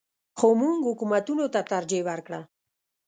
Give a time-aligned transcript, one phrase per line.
[0.37, 2.41] خو موږ حکومتونو ته ترجیح ورکړه.